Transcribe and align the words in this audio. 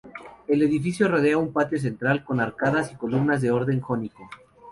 El 0.47 0.63
edificio 0.63 1.07
rodea 1.07 1.37
un 1.37 1.53
patio 1.53 1.79
central 1.79 2.23
con 2.23 2.39
arcadas 2.39 2.91
y 2.91 2.95
columnas 2.95 3.39
de 3.43 3.51
orden 3.51 3.81
jónico. 3.81 4.27